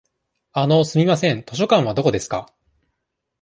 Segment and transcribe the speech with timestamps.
[0.53, 1.43] あの、すみません。
[1.45, 2.51] 図書館はどこですか。